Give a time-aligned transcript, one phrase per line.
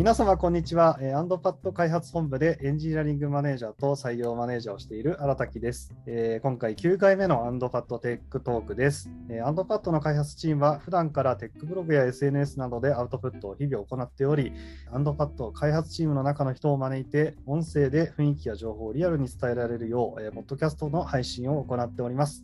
[0.00, 0.98] 皆様、こんにちは。
[1.02, 5.92] えーアンドパッド開発本部でエンジニアリングマネージャーと採用マネージャーをしている荒滝です。
[6.06, 9.10] えー今回9回目のアンドパッドテックトークです。
[9.28, 14.54] えーアンドパッドの開発チームは普段からテックブログや SNS などでアウトプットを日々行っており、
[14.90, 22.42] アンドパッド開発チームの中の人を招いて、音声で雰囲気や情報をリアルに伝えられるよう、えーポッドキャストの配信を行っております。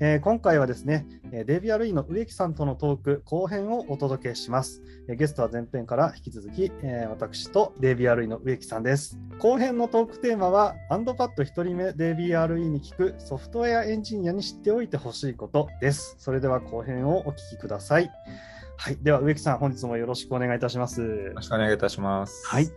[0.00, 4.80] えー今回はですね、え DBRE の植木さんとのトーク後編をお届けします。
[5.08, 9.18] ゲストは前編から引き続き、えー私とデビアルイの植木さんです。
[9.40, 16.14] 後編のトークテーマは、アンドパッド1人目デビアルイに聞くソフトウェアエンジニアに知っておいてほしいことです。
[16.18, 18.08] それでは後編をお聞きください。
[18.80, 18.98] はい。
[19.02, 21.02] では、植木さん、本日もよろしくお願いいたします。
[21.02, 22.46] よろしくお願いいたします。
[22.46, 22.68] はい。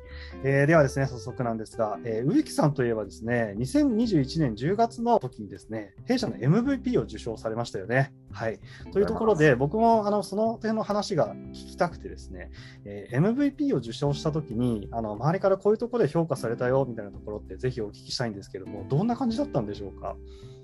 [0.44, 8.16] えーではですね、早速なんですが、えー植木さんといえばですね、2021年10月の時にですね、弊社の MVP を受賞されましたよね。
[8.32, 8.60] はい。
[8.91, 12.49] というところで、僕もあのその点の話が聞きたくてですね、
[12.84, 20.15] えー MVP を受賞した時に、あの周りからこういうところで評価されたよみたいなところって、ぜひお聞きしたいんですけれども、どんな感じだったんでしょうか？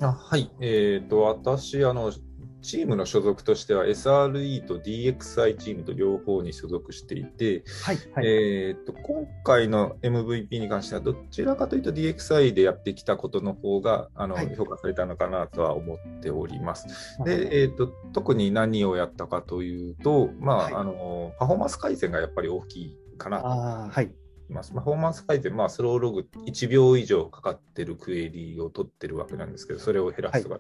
[0.02, 0.50] あはい。
[0.62, 2.12] えっ、と、私、あの、
[2.68, 7.98] チームの所属としては SRE と DXI チームと両方に所属していて、はい。
[8.14, 8.28] はい。
[8.28, 16.88] えっ、と、今回の MVP に関しては、どちらかというと DXI でやってきたことの方が、あの、はい評価されたのかなとは思っております。
[17.24, 24.12] で、えっ、と、特に何をやったかというと、まあ、はいあの、パフォーマンス改善がやっぱり大きいかなとああ、はい。
[24.50, 24.72] ます。
[24.74, 30.60] パフォーマンス改善、まあ、スローログ1秒以上かかってるクエリを取ってるわけなんですけど、それを減らすとか、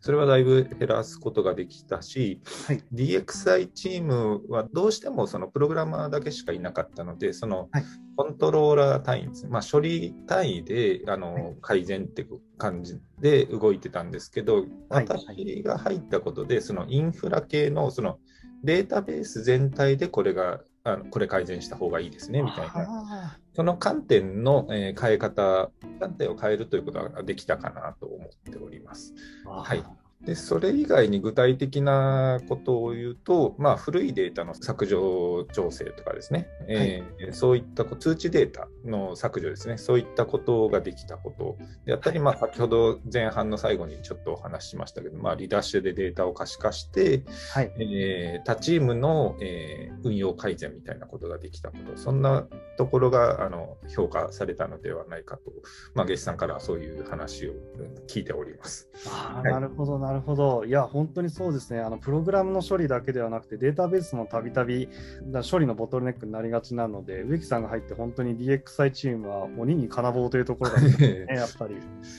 [0.00, 2.82] それはだいぶ減らすことができたし、はい。
[2.92, 7.84] DXI チームはどうしてもそのプログラマーだけしかいなかったので、そのはい。
[8.16, 11.56] コントローラー単位ですね、まあ、処理単位であの、はい。
[11.60, 15.06] 改善っていう感じで動いてたんですけど、はい。
[15.06, 18.18] 私が入ったことで、そのインフラ系のその
[18.64, 23.38] データベース全体でこれがあのこれ改善した方がいいですねみたいな、な。
[23.54, 29.12] その観点の、えー変え方、観点を変えるということができたかなと思っております。
[29.44, 29.84] はい
[30.22, 41.56] で、それ以外に具体的なことを言うと、まあ、古いデータの削除調整とかですね、えーそういったこ通知データの削除ですね、そういったことができたこと。
[41.84, 47.22] であったり、まあ、先ほど前半の最後にちょっとお話ししましたけど、まあ、リダッシュでデータを可視化して、
[47.52, 47.72] はい。
[47.78, 52.46] えー他チームの、えー運用改善みたいなことができたこと、そんな
[52.78, 55.50] ところがあの評価されたのではないかと、
[55.94, 57.58] まあ、ゲスさんからはそういう話をうん
[58.06, 58.88] 聞いております。
[59.06, 59.52] あーはい。
[59.52, 60.64] なるほど、なるほど。
[60.64, 61.80] いや、本当にそうですね。
[61.80, 64.88] あのプログラムの処理だけではなくて、データベースもたびたび
[65.24, 71.74] だ処理のボトルネックになりがちなので、植木さんが入って、本当に DXI チームは鬼に金棒というところが、ね、 やっぱり。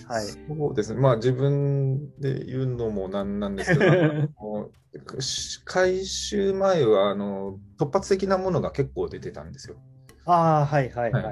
[0.06, 0.26] はい。
[0.26, 4.70] そうですね、まあ自分で言うのもなんなんですけど、
[5.64, 9.78] 回収前はあの突発的なものが結構出てたんですよ。
[10.26, 11.24] ああ、はいはいはい。
[11.24, 11.32] は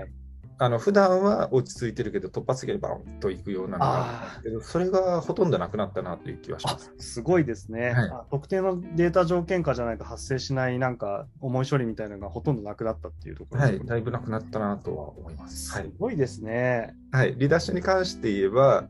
[0.57, 6.93] あの普段は落ち着いてるけど、突発的にバンといくようなのがけど、それがほとんどなくなったなという気はしあます。
[6.97, 15.73] すごいですね、はいあ特定のデータ条件下じゃないと発生しない、なんか重い処理みたいなのがほとんどなくなったっていうところはい、だいぶなくなったなとは思います。
[15.73, 16.95] はいすごいですね。
[17.11, 18.85] はい、リダッシュに関して言えば、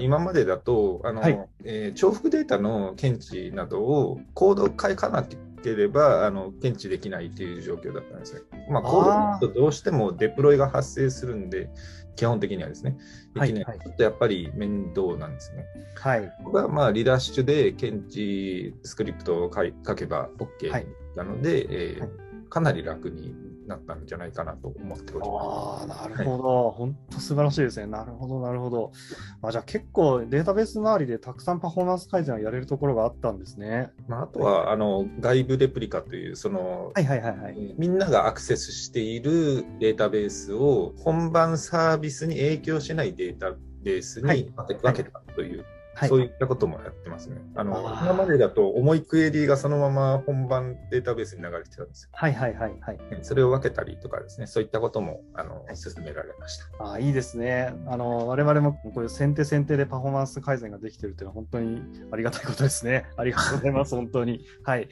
[0.00, 5.22] 今までだとあの、はいえー重複データの検知などをコードを書かな
[5.62, 8.40] ければあの検知できないという状況だったんですね。
[8.70, 11.70] まあ、コードだとどうしてもデプロイが発生するんで、
[12.16, 12.98] 基本的にはですね、
[13.34, 15.64] できない、はいはいちょっとやっぱり面倒なんですね。
[15.96, 16.32] はい。
[16.44, 20.86] 僕はまあリダッシュで検知スクリプトを書けば OK はい
[21.16, 22.10] なので、えーはい
[22.52, 23.34] かなり楽に
[23.72, 25.98] なったんじゃないかなと思っております。
[25.98, 26.70] ああ、なるほど。
[26.70, 27.86] 本当素晴らしいですね。
[27.86, 28.92] なるほど、なるほど。
[29.40, 33.90] まあ、じゃあ結構データベース周りでたくさんパフォーマンス改善をやれるところがあったんですね。
[34.08, 37.74] まあ、あとはあの外部レプリカというその、はいはいはいはい。
[37.78, 43.52] みんながアクセスしているデータベースを本番サービスに影響しないデータ
[43.82, 45.66] ベースはいに分けたという、はい、
[46.08, 47.36] そういったこともやってますね。
[47.54, 52.10] あの今までだと重いクエリがそのまま本番データベースに流れてたんですよ。
[52.12, 52.98] はいはいはいはい。
[53.22, 56.84] それを分けたりとかですね、そういったこともあのはい進められました。
[56.84, 57.74] ああ、いいですね。
[57.86, 63.06] あの、我々もこういう先手先手でパフォーマンス改善ができてるっていうのは本当にありがたいことですね。
[63.16, 64.44] ありがとうございます、本当に。
[64.64, 64.88] はい。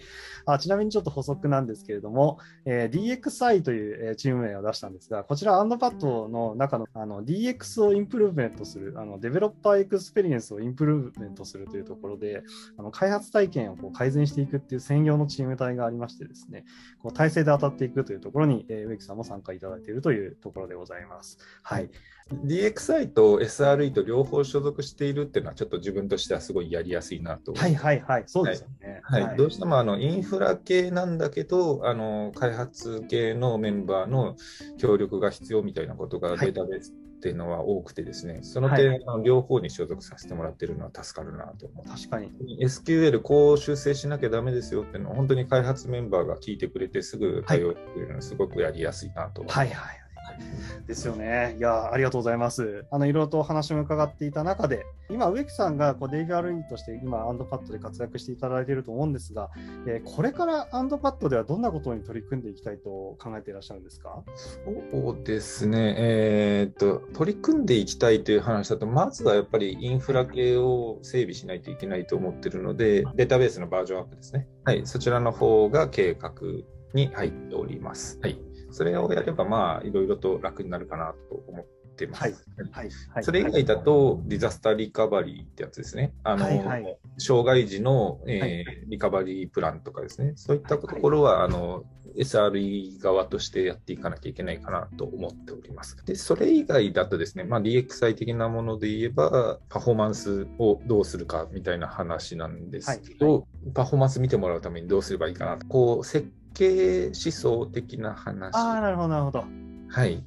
[0.46, 12.42] あちなみにちょっと補足なんですけれども、えー DXI という、えーチーム名を出したんですが、こちら、アンドパッドの中のあの DX を improvement する、あの developer experience を improvement するというところで、
[12.76, 16.64] あの開発体験をこう改善していくっていう専用のチーム体がありましてですね、
[17.02, 21.38] こう体制で当たっていくというところに、えー、植木さんも参加いただいているというところでございます。
[21.62, 21.90] はい。
[22.32, 27.52] DXI と SRE と両方所属しているっていうのは、ちょっと自分としてはすごいやりやすいなと。
[27.54, 29.00] はいはいはい、そうですよね。
[29.02, 34.36] はい、はい、どうしてもあのインフラ系なんだけど、あの開発系のメンバーの
[34.78, 41.88] 協力が必要みたいなことがデータベースっていうのは多くてですね、その点、はい、両方に所属させてもらってるのは助かるなと思う。
[41.88, 42.32] 確かに。
[42.62, 49.99] SQL こう修正しなきゃだめですよっていうのは、本当に開発メンバーが聞いてくれて、すぐ対応してくれるのはすごくやりやすいなと思はいはい
[50.86, 51.56] ですよね。
[51.58, 52.84] いや、ありがとうございます。
[52.90, 59.50] あの、いろいろとお話も伺っていた中で、今、植木さんがこうデイビー・アルインとして今、アンドパッドで活躍していただいていると思うんですが、
[59.86, 64.22] えー、これからアンドパッドではどんなことに取り組んでいきたいと考えていらっしゃるんですか？
[64.92, 74.48] そうですね、えー、っと、取り組んでいきたいという話だと、まずはやっぱりインフラ系を整備しないといけないと思っているので、データベースのバージョンアップですね。
[74.64, 76.32] はい、そちらの方が計画
[76.94, 78.18] に入っております。
[78.22, 78.38] はい。
[78.70, 82.22] それをやれば、まあ、いろいろと楽になるかなと思ってます。
[82.22, 82.34] はい。
[83.12, 83.24] はい。
[83.24, 86.12] それ以外だと、ディザスターリカバリーってやつですね。
[86.24, 90.32] あの、はいはい、障害時の、えー、はい、リカバリープランとかですね。
[90.36, 91.84] そういったところは、あの、
[92.16, 95.96] SRE 側としてやっていかなきゃいけないかなと思っております。
[96.04, 105.58] で、それ以外だとですね、まあ、DXI 的なもので言えば、パフォーマンスをどうするかみたいな話なんですけど、はいはい、パフォーマンス見てもらうためにどうすればいいかな。
[105.68, 108.54] こう、設計思想的な話。
[108.54, 109.44] ああ、なるほど、なるほど。
[109.88, 110.24] はい。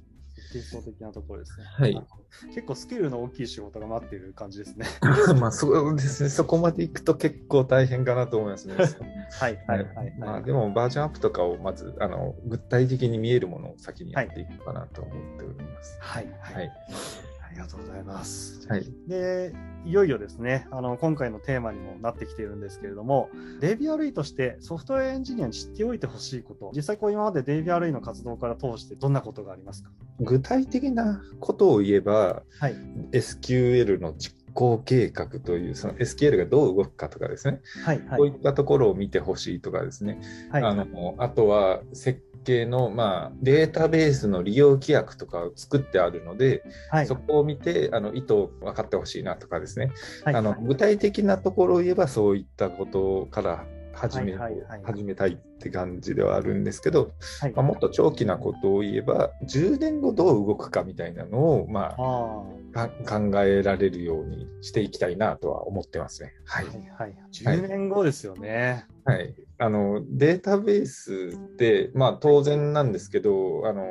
[0.62, 1.66] 想的なところですね。
[1.66, 2.02] はい。
[2.48, 4.86] 結構スケールの大きい仕事が待っている感じですね。
[5.40, 8.76] まあそうですね、そこまでいくと結構大変かなと思いますね。
[9.40, 15.98] はいはいはい、まあ、でもバージョンアップとかをまずあの具体的に見えるものを先にやっていくかなと思っております。
[16.00, 18.68] はい、はい、はいありがとうございます。
[18.68, 19.54] はい、で
[19.86, 23.30] いよいよですねあの今回のテーマにもなってきているんですけれども
[23.62, 26.72] DBRE としてソフトウェアエンジニアに知っておいてほしいこと。
[26.76, 29.92] 実際こう今まで DBRE の活動から通してどんなことがありますか？
[30.20, 32.76] 具体的なことを言えば、はい、
[33.12, 40.22] SQL の実行計画というその SQL がどう動くかとかですね、はいはい、こういったところを見てほしいとかですね、
[40.52, 49.92] はい、あのあとは設系の、まあ、データベースの利用規約とかを作ってあるので、はい、そこを見てあの意図を分かってほしいなとかですね、
[50.24, 54.36] はい、あの具体的なところを言えばそういったことから始め,、
[54.84, 66.34] 始めたいって感じではあるんですけど、はい、まあ、もっと長期なことを言えば10年後どう動くかみたいなのを、まあ、考えられるようにしていきたいなとは思ってますね。
[66.46, 68.86] はい、はいはい、10年後ですよね。
[69.06, 73.84] はい、あのデータベースって、まあ、当然なんですけどあの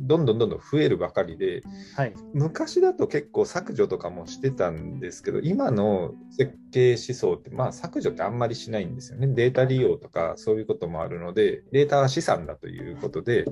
[0.00, 1.62] どんどんどんどん増えるばかりで、
[1.96, 9.26] はい、昔だと結構削除とかもしてたんですけど今の設計思想って、まあ、削除ってあんまりしないんですよね。
[9.28, 13.44] データ利用とかそういうこともあるのでデータは資産だということで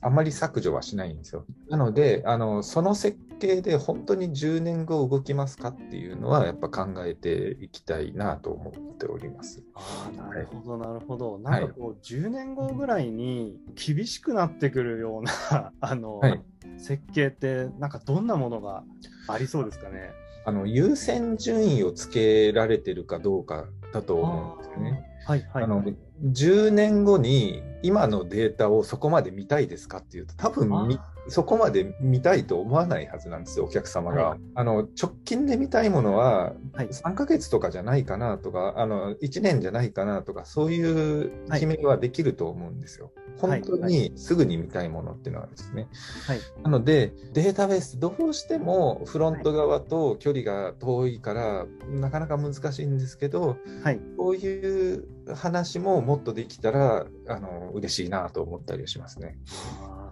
[0.00, 1.44] あんまり削除はしないんですよ。
[1.68, 9.62] なのであのその設計で本当に10年後動きますかっていうのはやっぱ考えていきたいなと思っております。
[9.74, 11.38] あなるほどなるほど。
[11.38, 16.42] なんかこう、はい、10年後ぐらいに厳しくなってくるようなあの、はい、
[16.78, 18.84] 設計ってなんかどんなものが
[19.28, 20.12] ありそうですかね？
[20.44, 25.04] あの優先順位をつけられてるかどうかだと思うんですよね。
[25.26, 25.84] はいはい、あの
[26.24, 30.68] 10年後に今のデータをそこまで見たいですかっていうと多分
[31.28, 43.12] そこまで見たいと思わないはずなんですよお客様が、はい、あの直近で見たいものは3ヶ月とかじゃないかなとかあの1年じゃないかなとかそういう決めはできると思うんですよ。
[43.38, 45.88] 本当にすぐに見たいものっていうのはですね。
[46.26, 59.38] はい、なのでデータベースどうしてもフロント側と距離が遠いからなかなか難しいんですけど、はい、こういう話ももっとできたらあの嬉しいなと思ったりしますね。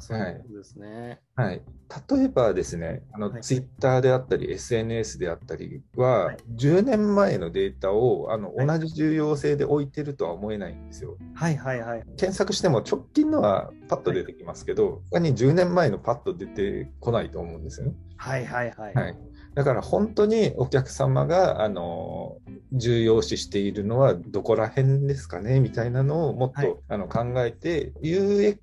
[0.01, 1.21] そうですね。
[1.37, 1.63] はい。
[2.11, 11.17] 例えばですね、あの、はい、ツイッターであったり、SNS であったりは、はい、10年前のデータをあの、同じ重要性で置いてるとは思えないんですよ。
[11.35, 12.03] はいはいはい。
[12.17, 17.95] 検索しても直近のはパッと出てきますけど、他に10年前のパッと出てこないと思うんですよね。
[18.17, 18.95] はいはいはい。
[18.95, 19.17] はい
[19.55, 22.37] だから本当にお客様があの
[22.73, 28.59] 重要視しているのはどこら辺ですかねみたいなのをもっと、はい、あの考えて UX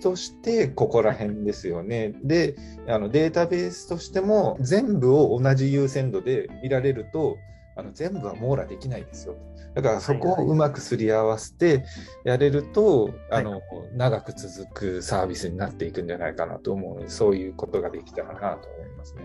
[0.00, 2.14] としてここら辺ですよね。
[2.22, 7.36] であのデータベースとしても全部を同じ優先度で見られると
[7.76, 9.36] あの全部は網羅できないですよ。
[9.74, 11.84] だからそこをうまくすり合わせて
[12.24, 13.62] やれると、はい、あの
[13.94, 19.22] 長く続くサービスになっていくんじゃないかなと思うのでそういうことができたらなと思いますね。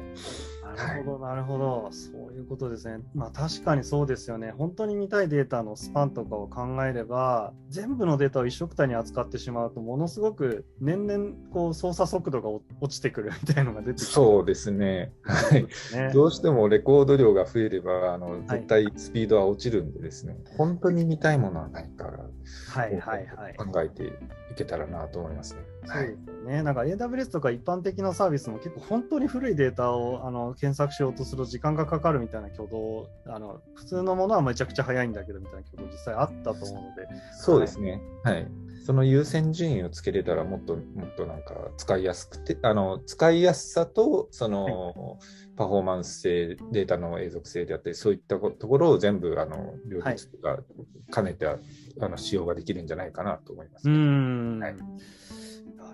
[0.75, 1.89] なるほど、なるほど。
[1.91, 3.03] そういうことですね。
[3.13, 4.51] まあ確かにそうですよね。
[4.57, 12.49] 本当に見たいデータのスパンとかを考えれば、全部のデータを一緒くたに扱ってしまうと、ものすごく年々こう操作速度が
[12.81, 15.13] 落ちてくる みたいなのが出てそうですね。
[15.23, 15.63] はい。
[15.63, 22.11] ね、どうしてもレコード量が増えれば、あの絶対スピードは落ちるんでですね、はい、本当に見たいものは何か
[22.77, 24.11] はいはいはい、考えてい
[24.55, 25.61] けたらなと思いますね。
[25.85, 26.63] そうですね。
[26.63, 37.07] なんか AWS とか一般的なサービスも結構本当に古いデータをあの検索しようとすると時間がかかるみたいな挙動、あの普通のものはめちゃくちゃ早いんだけどみたいな挙動実際あったと思うので。
[37.33, 38.01] そうですね。
[38.23, 38.47] はい、はい
[38.87, 44.93] その優先順位をつけれたらもっともっとなんか使いやすくてあの使いやすさとその、はい、
[45.57, 50.59] パフォーマンス性データの永続性であったりそういったところを全部あの両立が
[51.13, 51.59] 兼ねて、はい、
[51.99, 53.93] あの使用ができるんじゃないかなと思います、ね。
[53.93, 54.75] うんはい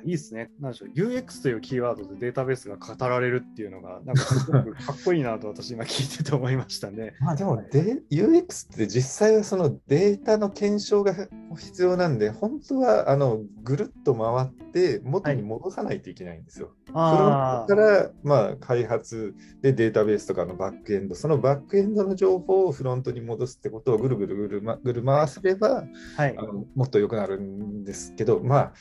[0.03, 0.51] いいですね。
[0.60, 7.13] なんでしょう、UX というキーワードでデータベースが語られるっていうのが、なんかすごくかっこいいなと私今聞いてて思いましたね。
[7.22, 11.13] まあでもで、UX って実際はそのデータの検証が
[11.57, 16.74] 必要なんで、本当はあのぐるっと回って元に戻さないといけないんですよ。
[16.93, 25.86] はい、それから、まあ、開発でデータベースとかのバックエンド、そのバックエンドの情報をフロントに戻すってことをぐるぐるぐる,、ま、ぐる回せれば、
[26.17, 28.74] はい、あのもっと良くなるんですけど、まあ、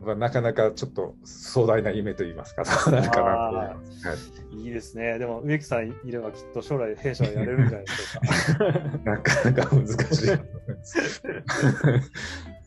[0.00, 4.08] まあ、なかなかちょっと壮大な夢といいますか、 そうなるかなと思います。
[4.08, 4.14] は
[4.52, 5.18] い、いいですね。
[5.18, 8.20] でも、植木さんいればきっと将来弊社はやれるんじゃないでしょ
[8.96, 9.10] うか。
[9.10, 10.30] なかなか難しい。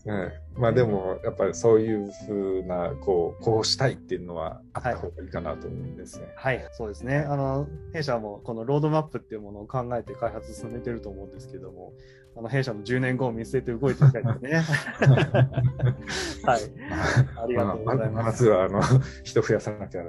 [0.05, 6.27] はい、まあでもやっぱりそういうふうなこうこうしたいっていうのはあった方がいいかなと思うんですね。
[6.35, 7.19] はい、はい、そうですね。
[7.19, 11.93] あの弊社もこのロードマップっていうものを考えて開発進めてると思うんですけども、
[12.35, 14.51] あの弊社の10年後を見据えて動いていきたいですね。
[16.45, 16.61] はい。
[17.43, 18.25] ありがとうございます。
[18.25, 18.81] まずはあの
[19.23, 20.01] 人増やさなきゃ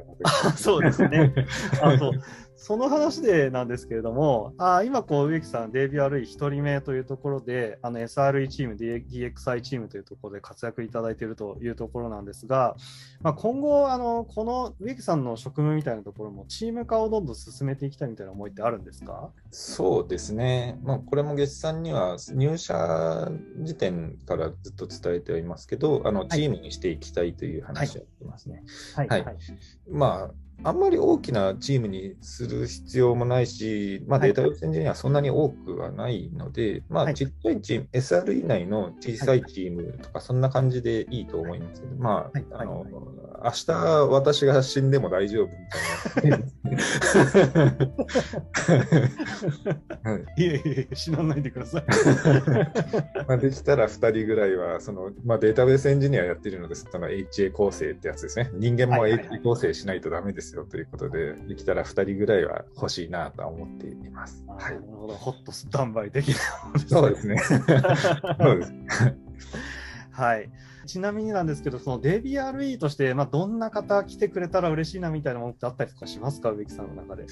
[0.56, 1.34] そうですね。
[1.82, 2.12] あと
[2.56, 12.76] その話でなんですけれども、あ今こう植木さん DBRE 1人目というところで、あの SRE チーム、DXI チームというところで活躍いただいているというところなんですが、
[13.20, 19.30] まあ、今後あのこの植木さんの職務みたいなところもチーム化をどんどん進めていきたいみたいな思いってあるんですか？
[19.56, 20.80] そうですね。
[20.82, 23.30] まあこれも月さんには入社
[23.60, 28.64] 時点からずっと伝えてはいますけど、あのチームにしていきたいという話をしてますね。
[28.96, 29.08] はい。
[29.08, 29.24] はい。
[29.24, 29.36] はい、
[29.88, 30.34] まあ
[30.64, 42.86] あんまり大きなチームにする必要もないし、まあ、データベースエンジニアはそんなに多くはないので、はい、まあ、ちっちゃいチーム、SR 以内の小さいチームとか、そんな感じでいいと思いますけど、まあ、あの、
[43.44, 43.72] 明日
[44.06, 45.52] 私が死んでも大丈夫み
[46.22, 46.38] たいな。
[50.02, 51.84] はい、いえいえ、死なないでください。
[53.28, 58.50] まあできたら2人ぐらいはその、まあ、データベースエンジニアやってるので、その HA 構成ってやつですね。
[58.54, 64.42] 人間も HA 構成しないとダメですよということで、できたら2人ぐらいは欲しいなとは思っています。
[64.48, 66.38] はい、なるほど、ホットスタンバイできる、
[66.86, 67.36] そうですね。
[67.38, 67.58] そう
[68.56, 68.72] です。
[70.12, 70.50] はい。
[70.84, 77.26] ちなみになんですけど、その DBRE として、まあ、どんな方来てくれたら嬉しいなみたいなものってあったりとかしますか、植木さんの中で。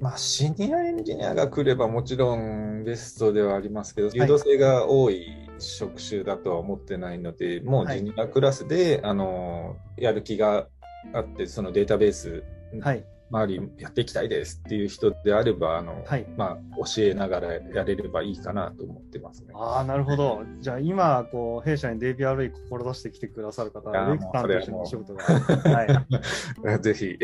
[0.00, 5.26] まあ、シニアエンジニアが来ればもちろんベストではありますけど、流動性が多い
[5.58, 10.66] 職種だとは思ってないので、はい、もうジュニアクラスで、あのやる気が
[11.14, 12.44] あって、そのデータベース、
[12.80, 19.52] はい周りやっていきたいですっていう人であればあの、はい、まあ、教えながらやれればいいかなと思ってますね。
[19.54, 20.42] あなるほど。
[20.60, 25.24] じゃあ今こう弊社に DBRE 志してきてくださる方は、レイクさんと一緒に仕事が。
[25.24, 27.18] はい、 ぜひ。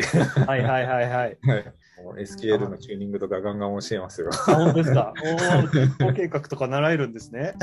[0.45, 1.37] はいはいはいはい。
[1.41, 1.73] はい
[2.17, 4.29] SQL のチューニングとかガンガン教えますよ。
[4.45, 5.13] 本当ですか？
[6.01, 7.53] おお、計画とか習えるんですね。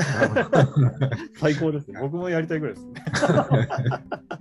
[1.37, 1.99] 最高ですね。
[2.01, 2.93] 僕もやりたいぐらいですね。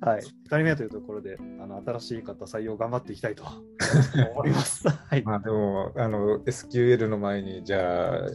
[0.00, 0.20] はい。
[0.20, 3.44] 2人目というところで、あの新しい方採用頑張っていきたいと
[4.34, 4.88] 思います。
[4.88, 5.22] はい。
[5.22, 8.30] まあでも、あの SQL の前に、じゃあ、はい、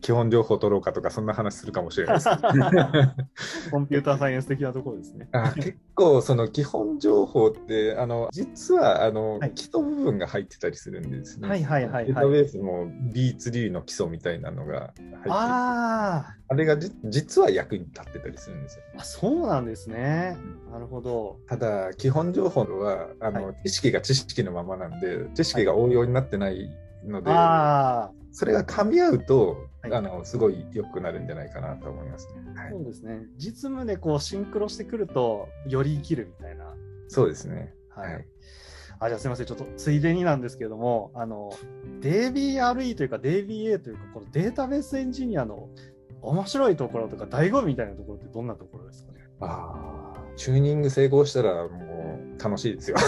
[0.00, 2.28] 基本情報取ろうかとか、そんな話するかもしれないです。
[3.70, 5.28] コンピューターサイエンス的なところですね。
[5.32, 11.48] あ結構、その基本情報って、あの実はあの、はい、基礎部分が入ってたりするんですね。
[11.48, 18.82] はいはいはい、はい、データベースも B3 の基礎みたいなのが入ってて、ああれがじ実は役に立ってたりするんですよ。
[18.98, 20.36] あそうなんですね。
[20.72, 21.38] なるほど。
[21.46, 26.68] ただ、基本情報はあの、はい、知識が知識のままなんで、知識が応用になってない
[27.06, 32.52] ので、はい、それが噛み合うと、はい、あのすごい良くなるんじゃないかなと思いますね。
[32.56, 33.20] はい、そうですね。
[33.36, 36.74] 実務でこうシンクロしてくると、より生きるみたいな。
[37.06, 37.72] そうですね。
[37.90, 38.26] はい。
[38.98, 41.52] あじゃあすみません、ちょっとついでになんですけれども、あの
[42.00, 45.68] DBRE というか DBA というか、このデータベースエンジニアの
[46.22, 49.18] 面白いところとか、醍醐味みたいなところってどんなところですかね？
[49.40, 50.00] あ
[50.36, 52.96] チューニング成功したらもう楽しいですよ。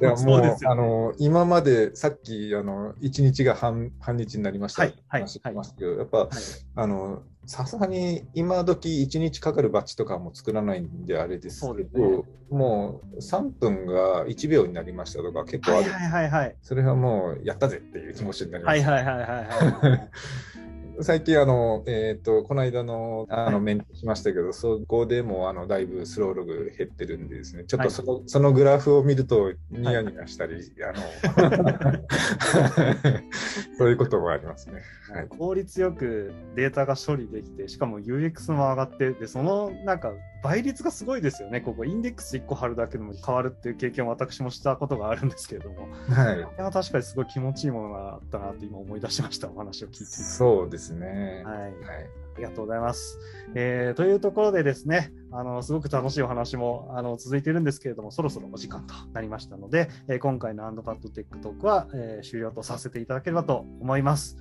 [0.00, 6.28] いやもう、ね、あの今までさっきあの1日が半半日になりました、はい、話してますけど、はい、やっぱ、はい、
[6.74, 18.74] あのさすがに今時1日かかるバッジとかも作らないんであれですけど、ね、もう3分が1秒になりましたとか結構ある、はいはいはいはい、それはもうやったぜっていう気持ちになります。
[18.74, 20.10] はいはいはいはい、はい
[21.00, 31.02] 最近あの、えっ、ー、と、この間の、あの、メンテしましたけど、そこでも、あの、だいぶスローログ減ってるんでですね、ちょっとそのはい、そのグラフを見ると、ニヤニヤしたり、はい、あの、
[33.78, 34.82] そういうこともありますね。
[35.12, 40.12] はい、効率よくデータが処理できて、しかも UX も上がって、で、その、なんか、
[40.44, 41.62] 倍率がすごいですよね。
[41.62, 46.38] ここ、インデックス1個貼るだけでも変わるっていう経験を私もしたことがあるんですけれども、はい。
[46.38, 50.04] いや確かにすごい気持ちいいものがあったなって今思い出しました、お話を聞いて。
[50.04, 51.42] そうですね。
[51.44, 51.62] はい。
[51.62, 51.72] はい、
[52.34, 53.18] ありがとうございます。
[53.54, 64.36] えー、というところでですね、あのすごく楽しいお話もあの続いているんですけれども、そろそろお時間となりましたので、えー、今回のアンドパッドテックトークは、えー、終了とさせていただければと思います。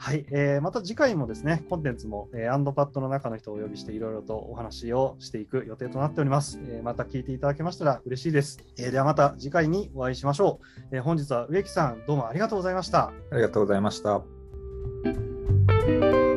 [0.00, 6.60] はい、えー、また次回もですね、コンテンツも、えー、アンドパッドの中の人をお呼びしていろいろとお話をしていく予定となっております。
[6.62, 8.58] えー、また聞いていただけましたら嬉しいです。
[8.78, 10.60] えー、ではまた次回にお会いしましょ
[10.92, 10.96] う。
[10.96, 13.08] えー、本日は植木さん、どうもありがとうございました。
[13.08, 14.22] ありがとうございました。
[15.88, 16.27] thank you